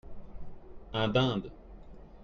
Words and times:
Un 1.03 1.13
dinde. 1.13 1.49